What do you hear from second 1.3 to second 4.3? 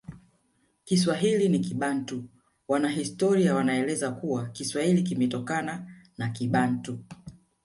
ni Kibantu Wanahistoria wanaeleza